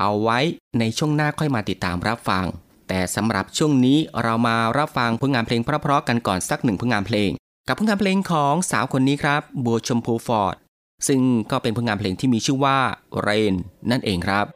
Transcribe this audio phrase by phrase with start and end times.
[0.00, 0.38] เอาไว้
[0.78, 2.44] ในช่วงหน้าค่อยมาติดตามรับฟัง
[2.88, 7.30] แต่สำหรับช่วงนี้เรามารับฟังผลงานเพลงเพราะๆกันก่อนสักหนึ่งผลงานเพลง
[7.68, 10.56] กับผลงานเพลงของสาวคนนี้ครับ บัวชมพูฟอร์ด
[11.08, 11.20] ซึ่ง
[11.50, 12.78] ก็เป็นผลงานเพลงที่มีชื่อว่า
[13.20, 13.54] เรน
[13.90, 14.46] นั่นเองครับ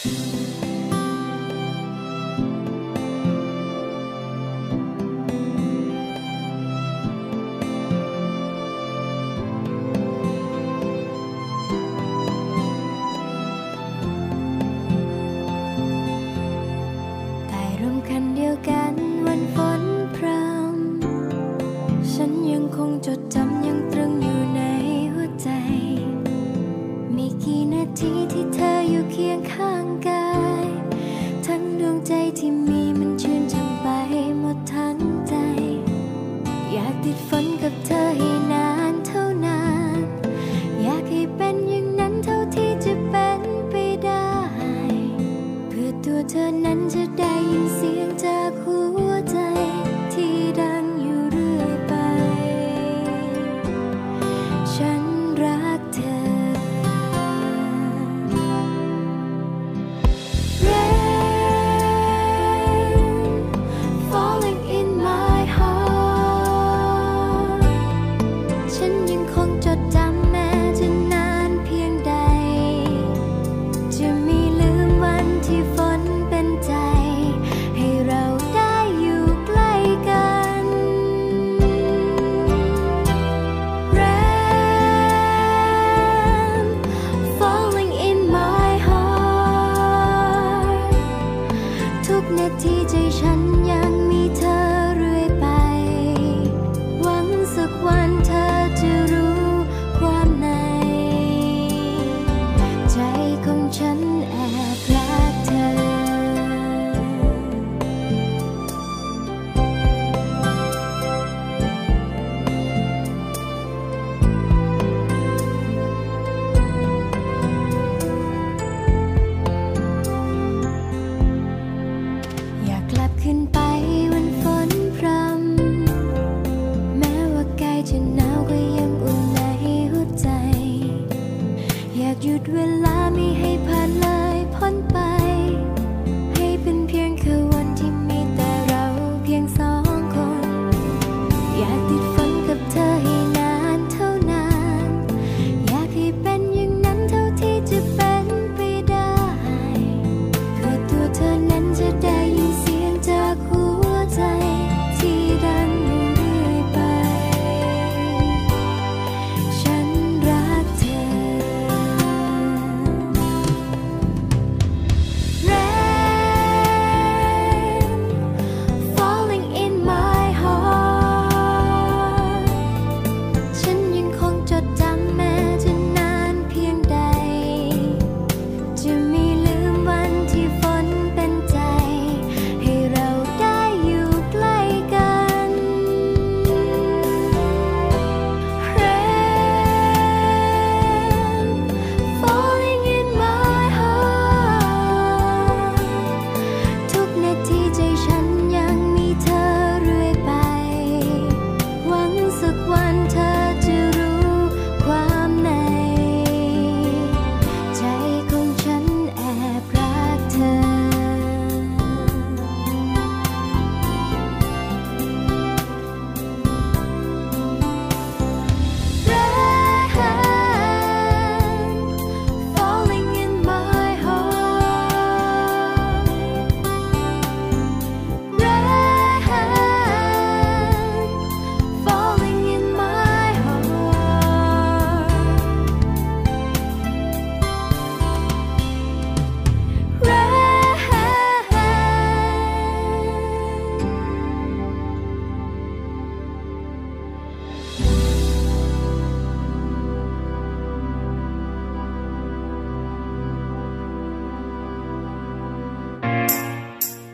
[0.00, 0.47] thank you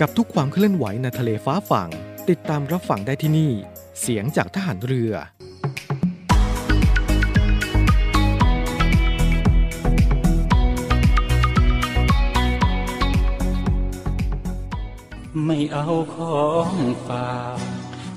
[0.00, 1.90] กับทุกความเคลื่อนไหวในทะเลฟ้าฝั่ง
[2.28, 3.52] ติดตามรับฟังได้ที่นี่
[4.00, 5.12] เสียงจากทหารเรือ
[15.46, 16.72] ไม่เอาของ
[17.06, 17.81] ฝาก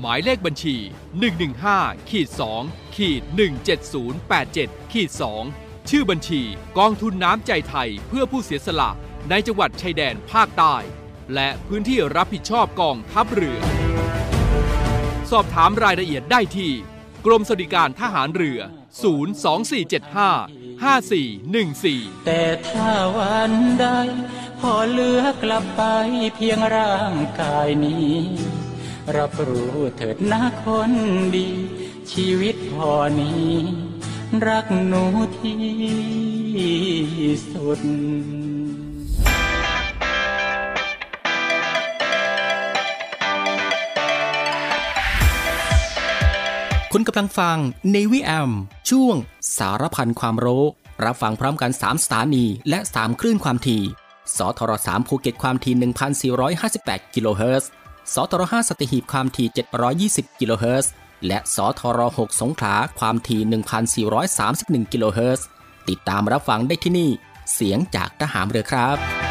[0.00, 0.76] หมายเลขบัญชี
[1.42, 2.28] 115ขีด
[2.62, 3.22] 2ขีด
[4.06, 5.10] 17087ขีด
[5.50, 6.42] 2ชื่อบัญชี
[6.78, 8.90] กองทุนน้ำใจไทยเพื่อผู้เสียสละ
[9.30, 10.76] ในจังหวัดชายแดนภาคใต้
[11.34, 13.58] และพื้นที่รับผิดชอบกองทัพเรือ
[15.30, 16.72] สอบถามรายละเอียดได้ที่
[17.26, 18.60] กรมสวัสดิการทหารเรือ
[19.82, 23.86] 02475 5414 แต่ถ้าวันใด
[24.60, 25.82] พอเหลือกลับไป
[26.34, 28.16] เพียงร่างกายนี้
[29.16, 30.92] รับรู้เถิดนะคน
[31.34, 31.48] ดี
[32.12, 33.52] ชีวิตพอนี้
[34.46, 35.04] รักหนู
[35.38, 35.58] ที่
[37.52, 37.80] สุด
[46.92, 47.56] คุณกำลังฟัง
[47.94, 48.50] Navy AM
[48.90, 49.16] ช่วง
[49.56, 50.64] สารพันความรู้
[51.04, 53.82] รับฟังพร้อมกัน 3 สถานี และ 3 คลื่นความถี่
[54.36, 55.74] สทร3ภูเก็ตความถี่
[56.64, 57.70] 1,458 กิโลเฮิรตซ์
[58.14, 59.48] สทร5สตีหีบความถี่
[59.94, 60.92] 720 กิโลเฮิรตซ์
[61.26, 65.46] และสทร6สงขลาความถี่ 1,431 กิโลเฮิรตซ์
[65.88, 67.10] ติดตามรับฟังได้ที่นี่
[67.54, 69.27] เสียงจากทหารเรือครับ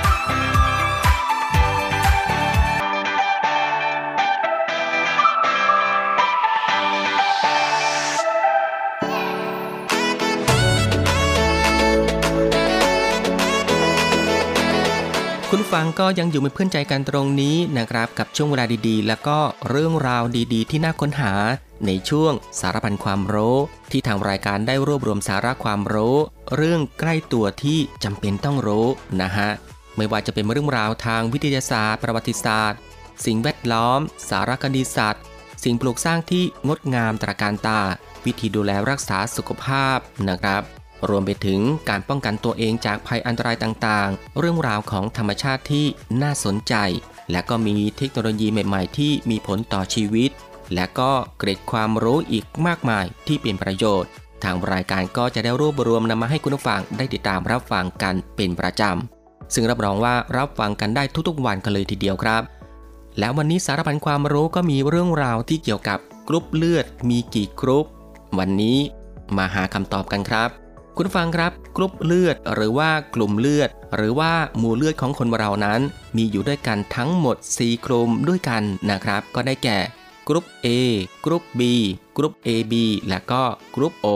[15.52, 19.38] คุณฟังก็ยังอยู่เป็นเพื่อนใจกันตรงนี้นะครับกับช่วงเวลาดีๆ แล้วก็
[19.70, 20.24] เรื่องราว
[20.54, 21.34] ดีๆ ที่น่าค้นหา
[21.86, 23.58] ในช่วงสารพันความรู้
[23.92, 26.16] ที่ทางรายการได้รวบรวมสาระความรู้
[26.56, 28.88] เรื่องใกล้ตัวที่จำเป็นต้องรู้
[29.22, 29.50] นะฮะ
[29.98, 32.80] ไม่ว่าจะเป็นเรื่องราวทางวิทยาศาสตร์ ประวัติศาสตร์
[33.26, 34.00] สิ่งแวดล้อม
[34.30, 35.24] สารคดีสัตว์
[35.64, 37.82] สิ่งปลูกสร้างที่งดงามตระการตา
[38.26, 39.98] วิธีดูแลรักษาสุขภาพ
[40.30, 40.77] นะครับ
[41.10, 45.86] รวมไปถึงการป้องกันตัวเองจากภัยอันตรายต่างๆ เรื่องราวของธรรมชาติที่
[46.22, 46.76] น่าสนใจ
[47.32, 50.30] และก็มีเทคโนโลยีใหม่ๆ ที่มีผลต่อชีวิต
[50.76, 54.10] และก็เกร็ดความรู้อีกมากมายที่เป็นประโยชน์
[54.44, 62.42] ทางรายการก็จะได้รวบรวมนำมาให้คุณผู้ฟังได้ติดตามรับฟังกันเป็นประจำ ซึ่งรับรองว่ารับฟังกันได้ทุกๆวันกันเลยทีเดียวครับ
[63.20, 67.86] และวันนี้สารพันความรู้ก็มีเรื่องราวที่เกี่ยวกับกรุ๊ปเลือดมีกี่กรุ๊ป
[68.40, 68.78] วันนี้
[69.38, 70.50] มาหาคำตอบกันครับ
[71.00, 75.82] คุณฟังครับ กรุ๊ปเลือดหรือว่ากลุ่มเลือด หรือว่าหมู่เลือดของคนเรานั้น
[76.18, 79.80] มีอยู่ด้วยกันทั้งหมด 4 กลุ่มด้วยกันนะครับ ก็ได้แก่
[80.28, 80.68] กรุ๊ป A
[81.26, 81.62] กรุ๊ป B
[82.18, 82.74] กรุ๊ป AB
[83.10, 83.44] และก็
[83.76, 84.08] กรุ๊ป O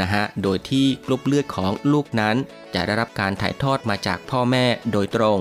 [0.00, 2.36] นะฮะ โดยที่กรุ๊ปเลือดของลูกนั้น
[2.74, 5.38] จะได้รับการถ่ายทอดมาจากพ่อแม่โดยตรง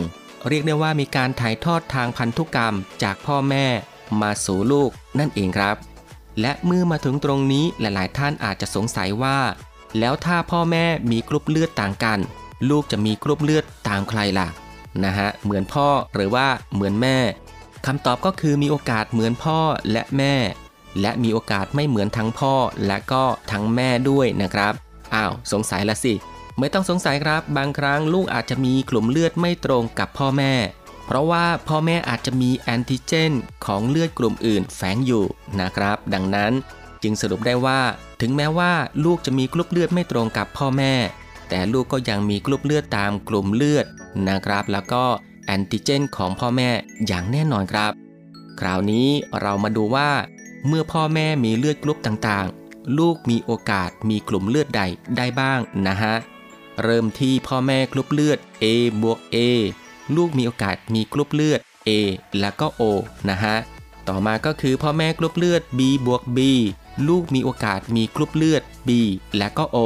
[0.48, 3.66] เรียกได้ว่ามีการถ่ายทอดทางพันธุกรรมจากพ่อแม่
[4.22, 4.90] มาสู่ลูก
[5.20, 5.76] นั่นเองครับ
[6.42, 9.38] และเมื่อมาถึงตรงนี้หลาย ๆ ท่านอาจจะสงสัยว่า
[10.00, 12.20] แล้วถ้าพ่อแม่มีกรุ๊ปเลือดต่างกัน
[12.70, 14.48] ลูกจะมีกรุ๊ปเลือดตามใครล่ะ
[15.04, 17.18] นะฮะเหมือนพ่อหรือว่าเหมือนแม่
[17.86, 19.60] คำตอบก็คือมีโอกาสเหมือนพ่อ
[19.92, 20.36] และแม่
[21.02, 22.54] และมีโอกาสไม่เหมือนทั้งพ่อ
[22.88, 24.74] และก็ทั้งแม่ด้วยนะครับ
[25.16, 26.14] อ้าวสงสัยละสิ
[26.60, 30.54] ไม่ต้องสงสัยครับ บางครั้งลูกอาจจะมีกลุ่มเลือดไม่ตรงกับพ่อแม่
[31.06, 33.32] เพราะว่าพ่อแม่อาจจะมีแอนติเจน
[33.66, 35.26] ของเลือดกลุ่มอื่นแฝงอยู่
[35.62, 36.52] นะครับ ดังนั้น
[37.04, 37.80] จึงสรุปได้ว่า
[38.22, 38.72] ถึงแม้ว่า
[39.06, 40.94] ลูกจะมีกลุ่มเลือดไม่ตรงกับพ่อแม่
[41.50, 43.86] แต่ลูกก็ยังมีกลุ่มเลือดตามกลุ่มเลือด
[44.28, 45.04] นะครับ แล้วก็
[45.46, 46.70] แอนติเจนของพ่อแม่
[47.08, 47.92] อย่างแน่นอนครับ
[48.60, 49.08] คราวนี้
[49.42, 50.10] เรามาดูว่า
[50.68, 54.82] เมื่อพ่อแม่มีเลือดกลุ่มต่างๆ ลูกมีโอกาสมีกลุ่มเลือดใด
[55.18, 56.16] ได้บ้างนะฮะ
[56.84, 58.66] เริ่มที่พ่อแม่กลุ่มเลือด A
[59.02, 59.38] บวก A
[60.16, 61.90] ลูกมีโอกาสมีกลุ่มเลือด A
[62.40, 62.82] แล้วก็ O
[63.30, 63.56] นะฮะ
[64.08, 66.40] ต่อมาก็คือพ่อแม่กลุ่มเลือด B บวก B
[67.08, 68.90] ลูกมีโอกาสมีกลุ่มเลือด B
[69.38, 69.78] และก็ O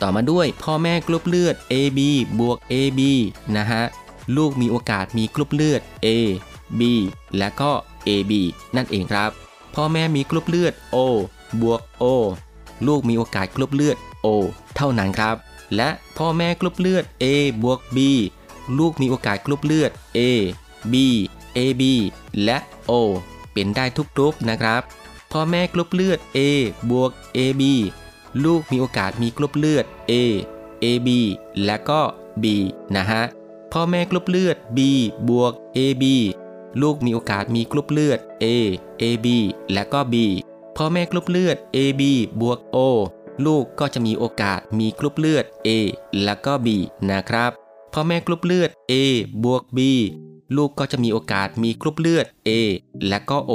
[0.00, 1.98] ต่อมาด้วยพ่อแม่กลุ่มเลือด AB
[2.38, 3.00] บวก AB
[3.56, 3.82] นะฮะ
[4.36, 6.08] ลูกมีโอกาสมีกลุ่มเลือด A
[6.78, 6.82] B
[7.38, 7.72] และก็
[8.08, 8.32] AB
[8.76, 9.30] นั่นเองครับ
[9.74, 10.96] พ่อแม่มีกลุ่มเลือด O
[11.62, 12.04] บวก O
[12.86, 14.26] ลูกมีโอกาสกลุ่มเลือด O
[14.76, 15.36] เท่านั้นครับ
[15.76, 15.88] และ
[16.18, 17.24] พ่อแม่กลุ่มเลือด A
[17.62, 17.98] บวก B
[18.78, 20.20] ลูกมีโอกาสกลุ่มเลือด A
[20.92, 20.94] B
[21.56, 21.82] AB
[22.44, 22.58] และ
[22.90, 22.92] O
[23.52, 24.82] เป็นได้ทุกกลุ่มนะครับ
[25.36, 26.38] พ่อแม่กลุ่มเลือด A
[26.90, 27.62] บวก AB
[28.44, 30.12] ลูกมีโอกาสมีกลุ่มเลือด A
[30.84, 31.08] AB
[31.64, 32.00] และก็
[32.42, 32.44] B
[32.96, 33.22] นะฮะ
[33.72, 34.78] พ่อแม่กลุ่มเลือด B
[35.28, 36.04] บวก AB
[36.80, 38.46] ลูกมีโอกาสมีกลุ่มเลือด A
[39.02, 39.26] AB
[39.72, 40.14] และก็ B
[40.76, 42.02] พ่อแม่กลุ่มเลือด AB
[42.40, 42.78] บวก O
[43.46, 45.68] ลูกก็จะมีโอกาสมีกลุ่มเลือด A
[46.22, 46.68] และก็ B
[47.10, 47.50] นะครับ
[47.92, 48.94] พ่อแม่กลุ่มเลือด A
[49.44, 49.78] บวก B
[50.56, 52.50] ลูกก็จะมีโอกาสมีกลุ่มเลือด A
[53.08, 53.52] และก็ O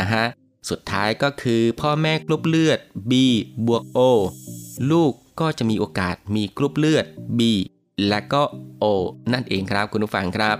[0.00, 0.26] นะฮะ
[0.68, 2.78] สุดท้ายก็คือพ่อแม่กลุ่มเลือด
[3.10, 3.12] B
[3.66, 4.00] บวก O
[4.90, 7.04] ลูกก็จะมีโอกาสมีกลุ่มเลือด
[7.38, 7.40] B
[8.08, 8.42] และก็
[8.82, 8.84] O
[9.32, 10.56] นั่นเองครับคุณผู้ฟังครับ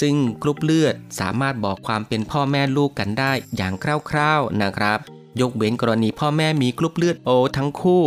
[0.00, 3.74] ซึ่งกรุ๊ปเลือดสามารถบอกความเป็นพ่อแม่ลูกกันได้อย่าง
[4.10, 4.98] คร่าวๆนะครับ
[5.40, 8.04] ยกเว้นกรณีพ่อแม่มีกรุ๊ปเลือด O ทั้งคู่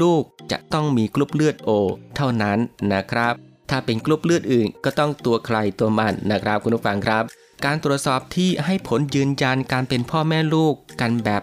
[0.00, 1.70] ลูกจะต้องมีกรุ๊ปเลือด O
[2.16, 2.58] เท่านั้น
[2.92, 3.34] นะครับ
[3.70, 7.24] ถ้าเป็นกรุ๊ปเลือดอื่นก็ต้องตัวใครตัวมันนะครับคุณผู้ฟังครับ
[7.64, 11.42] การตรวจสอบที่ให้ผลยืนยันการเป็นพ่อแม่ลูกกันแบบ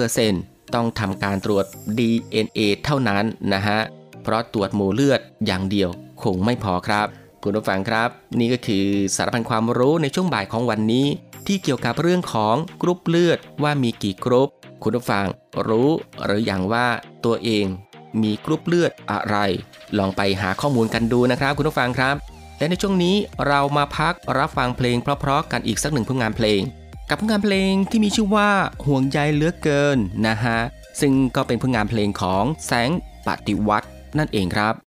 [0.00, 1.64] 100%ต้องทำการตรวจ
[1.98, 3.78] DNA เท่านั้นนะฮะ
[4.22, 5.88] เพราะตรวจหมู่เลือดอย่างเดียว
[6.22, 7.06] คงไม่พอครับ
[7.42, 11.06] คุณผู้ฟังครับ นี่ก็คือสารพันความรู้ในช่วงบ่ายของวันนี้
[11.46, 14.48] ที่เกี่ยวกับเรื่องของกรุ๊ปเลือดว่ามีกี่กรุ๊ป
[14.82, 15.26] คุณผู้ฟัง
[15.68, 15.90] รู้
[16.24, 16.86] หรือยังว่า
[17.24, 17.66] ตัวเอง
[18.22, 19.36] มีกรุ๊ปเลือดอะไร
[19.98, 22.16] ลองไปหาข้อมูลกันดูนะครับ คุณผู้ฟังครับ
[22.58, 26.60] และในช่วงนี้เรามาพักรับฟังเพลงเพราะๆกันอีกสักหนึ่งผลงานเพลง
[27.08, 28.50] กับผลงานเพลงที่มีชื่อว่า
[28.86, 30.58] ห่วงใยเหลือเกินนะฮะ
[31.00, 32.90] ซึ่งก็เป็นผลงานเพลงของแสง
[33.26, 33.88] ปฏิวัติ
[34.18, 34.87] นั่นเองครับ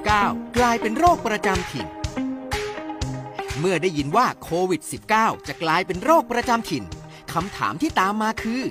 [0.00, 1.86] -19 กลายเป็นโรคประจำถิ่น
[3.58, 4.82] เมื่อได้ยินว่าโควิด
[5.14, 6.84] -19 จะกลายเป็นโรคประจำถิ่น
[7.32, 8.62] คำถามที่ตามมาคือ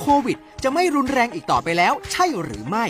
[0.00, 2.86] โควิด จะไม่รุนแรงอีกต่อไปแล้วใช่หรือไม่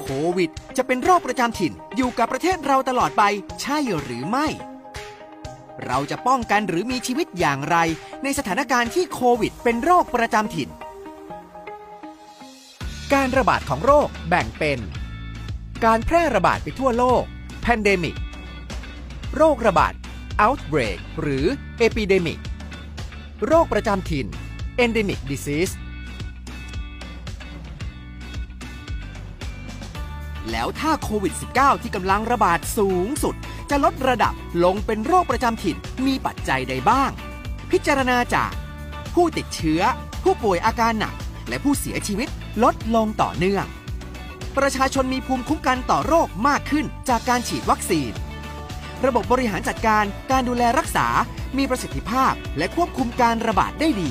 [0.00, 3.22] โควิด จะเป็นโรคประจำถิ่นอยู่กับประเทศเราตลอดไป
[3.62, 4.46] ใช่หรือไม่
[5.86, 7.76] เราจะป้องกันหรือมีชีวิตอย่างไร
[8.22, 10.68] ในสถานการณ์ที่โควิด เป็นโรคประจำถิ่น
[13.12, 14.78] การระบาดของโรคแบ่งเป็น
[15.84, 17.24] การแพร่ระบาดไปทั่วโลก
[17.64, 18.16] pandemic
[19.36, 19.92] โรคระบาด
[20.44, 21.46] outbreak หรือ
[21.86, 22.38] epidemic
[23.46, 24.26] โรคประจำถิ่น
[24.84, 25.72] endemic disease
[30.50, 33.34] แล้วถ้าโควิด -19 ที่กำลังระบาดสูงสุด
[33.70, 37.10] จะลดระดับลงเป็นโรคประจำถิ่นมีปัจจัยใดบ้าง
[37.70, 38.50] พิจารณาจาก
[39.14, 39.80] ผู้ติดเชื้อ
[40.24, 41.14] ผู้ป่วยอาการหนัก
[41.48, 42.28] และผู้เสียชีวิต
[42.62, 43.66] ลดลงต่อเนื่อง
[44.58, 48.12] ประชาชนมีภูมิคุ้มกันต่อโรคมากขึ้นจากการฉีดวัคซีน
[49.06, 51.06] ระบบบริหารจัดการการดูแลรักษา
[51.58, 54.10] มีประสิทธิภาพและควบคุมการระบาดได้ดี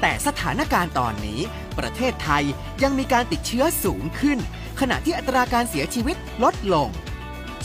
[0.00, 1.40] แต่สถานการณ์ตอนนี้
[1.78, 2.44] ประเทศไทย
[2.82, 4.38] ยังมีการติดเชื้อสูงขึ้น
[4.80, 6.88] ขณะที่อัตราการเสียชีวิตลดลง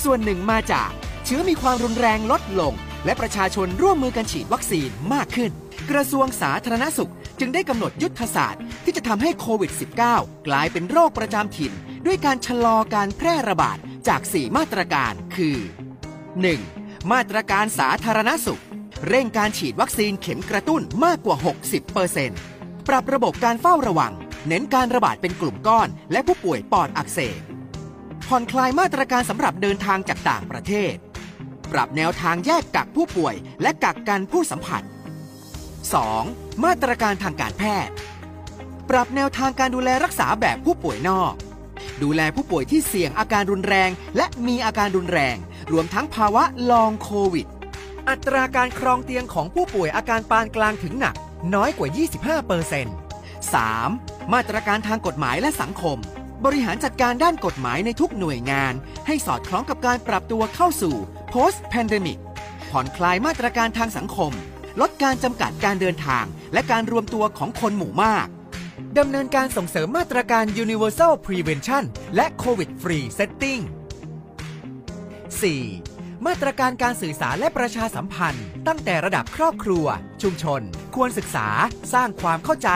[0.03, 0.89] ส่วนหนึ่งมาจาก
[1.25, 2.73] เชื้อมีความรุนแรงลดลง
[3.05, 5.51] และประชาชนร่วมมือกันฉีดวัคซีนมากขึ้น
[5.91, 9.71] กระทรวงสาธารณสุข จึงได้กำหนดยุทธศาสตร์ที่จะทำให้โควิด
[10.09, 11.73] -19 กลายเป็นโรคประจำถิ่น
[12.05, 15.57] ด้วยการชะลอการแพร่ระบาดจาก 4 มาตรการคือ
[16.33, 17.11] 1.
[17.11, 18.63] มาตรการสาธารณสุข
[19.07, 21.37] เร่งการฉีดวัคซีนเข็มกระตุ้นมากกว่า
[22.11, 24.13] 60%ปรับระบบการเฝ้าระวัง
[24.47, 27.41] เน้นการระบาดเป็นกลุ่มก้อน และผู้ป่วยปอดอักเสบ
[28.27, 30.95] ผ่อนคลายมาตรการสำหรับเดินทางจากต่างประเทศ
[31.71, 36.44] ปรับแนวทางแยกกักผู้ป่วยและกักกันผู้สัมผัส 2.
[36.63, 37.93] มาตรการทางการแพทย์
[38.89, 41.33] ปรับแนวทางการดูแลรักษาแบบผู้ป่วยนอก
[42.03, 45.37] ดูแลผู้ป่วยที่เสี่ยงอาการรุนแรง และมีอาการรุนแรง
[45.71, 47.47] รวมทั้งภาวะลองโควิด
[48.09, 51.15] อัตราการครองเตียงของผู้ป่วยอาการปานกลางถึงหนัก
[51.55, 51.89] น้อยกว่า
[52.51, 52.89] 25%
[53.53, 54.33] 3.
[54.33, 55.97] มาตรการทางกฎหมายและสังคม
[56.45, 58.73] บริหารจัดการด้านกฎหมายในทุกหน่วยงาน
[59.07, 60.95] ให้สอดคล้องกับการปรับตัวเข้าสู่
[61.33, 62.19] post pandemic
[62.71, 64.31] ผ่อนคลายมาตรการทางสังคม
[64.81, 68.27] ลดการจำกัดการเดินทาง และการรวมตัวของคนหมู่มาก
[68.97, 71.83] ดำเนินการส่งเสริมมาตรการ Universal Prevention
[72.15, 73.61] และ COVID Free Setting
[75.49, 76.25] 4.
[76.27, 79.85] มาตรการการสื่อสารและประชาสัมพันธ์ ตั้งแต่ระดับครอบครัว
[80.21, 80.61] ชุมชน
[80.95, 81.47] ควรศึกษา
[81.93, 82.69] สร้างความเข้าใจ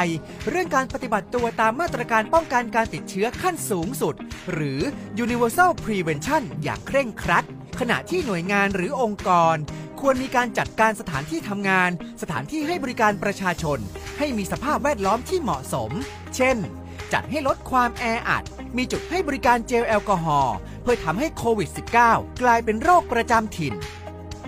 [0.50, 4.16] เรื่องการปฏิบัติตัวตามมาตรการป้องกันการติดเชื้อขั้นสูงสุด
[4.52, 4.80] หรือ
[5.26, 7.46] Universal Prevention อย่างเคร่งครัด
[7.80, 9.56] ขณะที่หน่วยงานหรือองค์กร
[10.02, 11.90] ควรมีการจัดการสถานที่ทำงาน
[12.22, 13.80] สถานที่ให้บริการประชาชน
[14.18, 15.92] ให้มีสภาพแวดล้อมที่เหมาะสม
[16.36, 16.58] เช่น
[17.14, 18.44] จัดให้ลดความแออัด
[18.78, 21.70] มีจุดให้บริการเจลแอลกอฮอล์เพื่อทำให้โควิด
[22.06, 23.74] -19 กลายเป็นโรคประจำถิ่น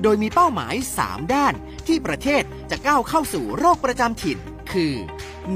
[0.01, 1.53] โดยมีเป้าหมาย 3 ด้าน
[1.87, 4.37] ที่ประเทศจะก้าวเข้าสู่โรคประจำถิ่น
[4.73, 4.93] คือ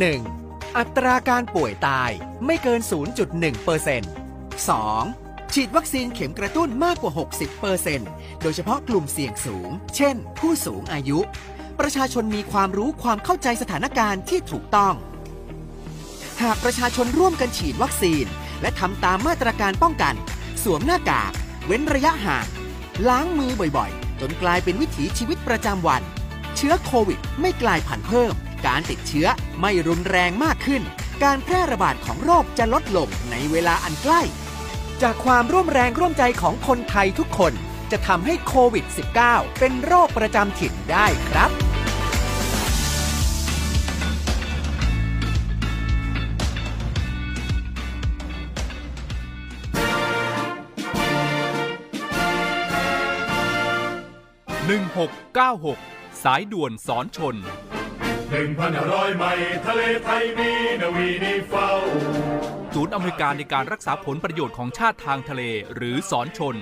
[0.03, 0.77] 1.
[0.77, 2.11] อัตราการป่วยตาย
[2.45, 2.89] ไม่เกิน 0.1%
[4.67, 5.24] 2.
[5.53, 7.11] ฉีดวัคซีนเข็มกระตุ้นมากกว่า
[7.77, 11.19] 60%โดยเฉพาะกลุ่มเสี่ยงสูง เช่น ผู้สูงอายุ
[11.79, 14.93] ประชาชนมีความรู้ความเข้าใจสถานการณ์ที่ถูกต้อง
[16.41, 18.25] หากประชาชนร่วมกันฉีดวัคซีน
[18.61, 20.15] และทำตามมาตรการป้องกัน
[20.63, 21.31] สวมหน้ากาก
[21.65, 22.45] เว้นระยะห่าง
[23.07, 26.01] ล้างมือบ่อยๆ จนกลายเป็นวิถีชีวิตประจำวัน
[26.55, 28.33] เชื้อโควิดไม่กลายพันธุ์เพิ่ม
[28.67, 29.27] การติดเชื้อ
[29.59, 30.81] ไม่รุนแรงมากขึ้น
[31.23, 34.21] การแพร่ระบาดของโรคจะลดลงในเวลาอันใกล้
[35.03, 37.53] จากความร่วมแรงร่วมใจของคนไทยทุกคน
[37.91, 38.85] จะทำให้โควิด
[39.21, 41.51] -19 เป็นโรคประจำถิ่นได้ครับ
[55.45, 57.35] 1696 สายด่วนสอนชน
[58.31, 61.69] หนึ่งพันห้าร้อยไมล์ทะเลไทยมีนาวีนีเฝ้า
[62.77, 65.43] ศูนย์อเมริการในการรักษาผลประโยชน์ของชาติทางทะเล
[65.75, 66.55] หรือสอนชน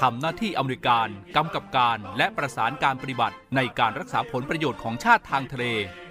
[0.00, 5.64] ทำหน้าที่อเมริการกำกับการและประสานการปฏิบัติ ในการรักษาผลประโยชน์ของชาติทางทะเล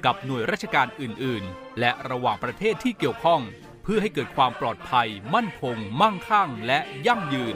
[0.06, 3.42] กับหน่วยราชการอื่น ๆ และระหว่างประเทศที่เกี่ยวข้อง
[3.84, 7.56] เพื่อให้เกิดความปลอดภัย มั่นคง มั่งคั่ง และยั่งยืน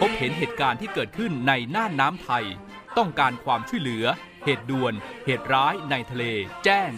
[0.00, 2.44] พบเห็นเหตุการณ์ที่เกิดขึ้นในน่านน้ำไทย
[2.98, 4.06] ต้องการความช่วยเหลือ
[4.44, 4.94] เหตุด่วน
[5.26, 6.24] เหตุร้ายในทะเล
[6.64, 6.90] แจ้ง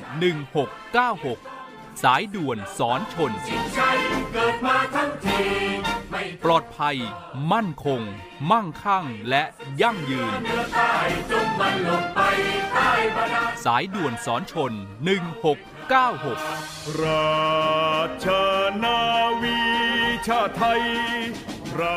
[1.12, 3.50] 1696 สายด่วนสอนชนช
[6.44, 6.96] ปลอดภัย
[7.52, 8.00] มั่นคง
[8.50, 9.44] มั่งคั่งและ
[9.82, 10.92] ยั่งยืนเหนือใต้
[11.30, 12.20] จงมันลงไป
[12.74, 14.72] ใต้าดาลสายด่วนสอนชน
[16.26, 18.26] 1696 ราช
[18.84, 19.00] นา
[19.42, 19.58] วี
[20.26, 20.82] ชาไทย
[21.74, 21.96] เรา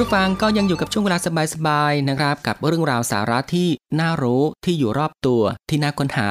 [0.00, 1.18] คุณผู้ฟังก็ยังอยู่กับช่วงเวลา
[1.54, 3.68] สบายๆนะครับ กับเรื่องราวสาระที่
[4.00, 6.30] น่ารู้ที่อยู่รอบตัวที่น่าค้นหา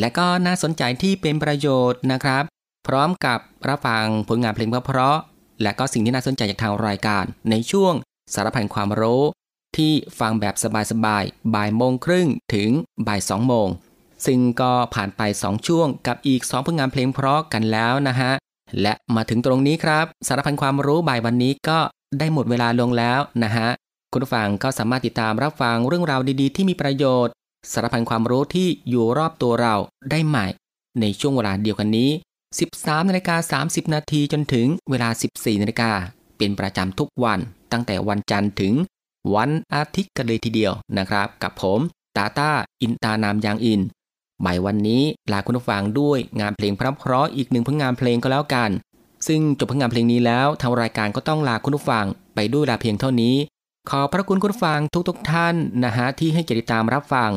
[0.00, 2.42] และก็น่าสนใจที่เป็นประโยชน์นะครับ
[2.86, 7.94] พร้อมกับรับฟังผลงานเพลงเพราะๆและก็สิ่งที่น่าสนใจจากทางรายการ ในช่วง
[8.34, 9.22] สารพันความรู้
[9.76, 10.54] ที่ฟังแบบ
[10.90, 12.70] สบายๆบ่ายโมงครึ่งถึง
[13.06, 13.68] บ่ายสองโมง
[14.26, 18.32] ซึ่งก็ผ่านไป 2 ช่วงกับอีก 2 ผลงานเพลงเพราะกันแล้วนะฮะ
[18.82, 21.78] และมาถึงตรงนี้ครับ สารพันความรู้บ่ายวันนี้ก็
[22.18, 23.68] ได้หมดเวลาลงแล้วนะฮะ
[24.12, 27.32] คุณผู้ฟังก็สามารถติดตามรับฟังเรื่องราวดีๆ ที่มีประโยชน์
[27.72, 29.74] สารพันความรู้ที่อยู่รอบตัวเรา
[30.10, 30.46] ได้ใหม่
[31.00, 32.10] ในช่วงเวลาเดียวกันนี้
[32.58, 35.90] 13นาฬิกา30 นาทีจนถึงเวลา 14นาฬิกา
[36.38, 37.38] เป็นประจำทุกวัน
[37.72, 38.74] ตั้งแต่วันจันทร์ถึง
[39.34, 41.80] วันอาทิตย์กันเลยทีเดียวนะครับ กับผม
[42.16, 42.50] ตาตา
[42.82, 43.80] อินตานามยางอิน
[44.44, 48.70] บ่ายวันนี้ลาคุณผู้ฟังด้วยงานเพลงเพราะๆอีกหนึ่งผลงานเพลงก็แล้วกัน
[49.26, 53.36] ซึ่งจบผลงานเพลงนี้แล้วทางรายการก็ต้องลาคุณผู้ฟังไปด้วยลาเพียงเท่านี้
[53.90, 57.30] ขอพระคุณคุณผู้ฟังทุกๆทท่านนะฮะที่ให้เกียรติตามรับฟัง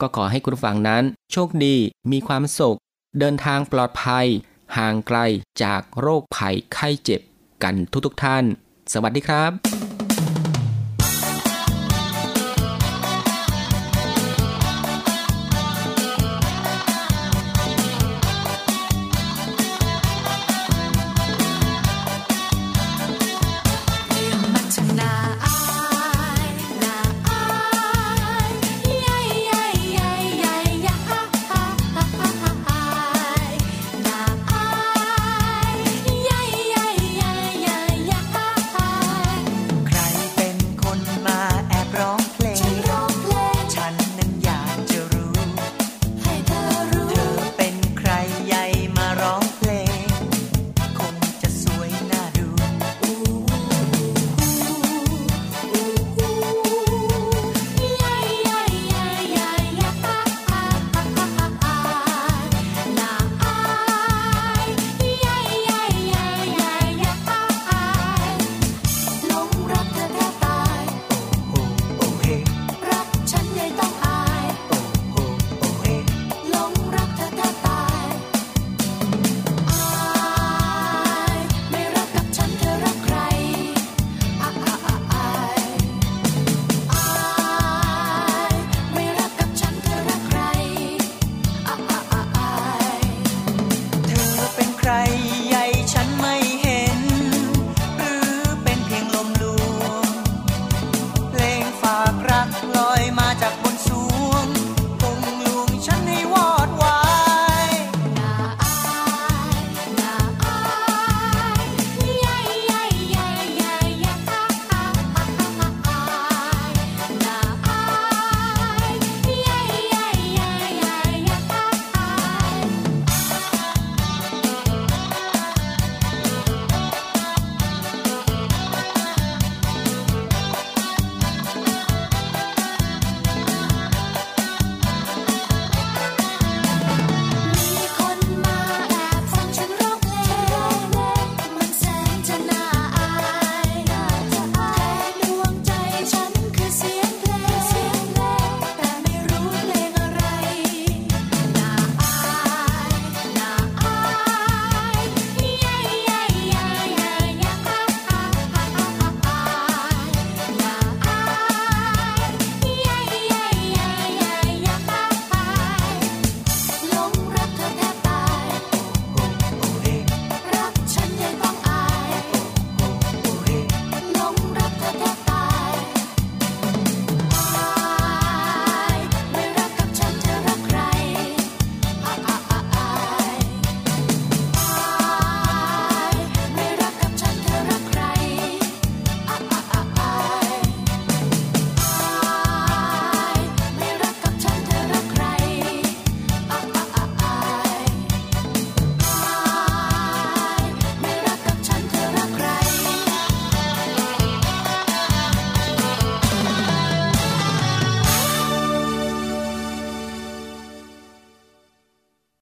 [0.00, 1.02] ก็ขอให้คุณผู้ฟังนั้น
[1.32, 1.76] โชคดี
[2.12, 2.78] มีความสุข
[3.18, 4.26] เดินทางปลอดภัย
[4.76, 5.18] ห่างไกล
[5.62, 7.20] จากโรคภัยไข้เจ็บ
[7.62, 7.74] กัน
[8.06, 8.44] ทุกๆทท่าน
[8.92, 9.83] สวัสดีครับ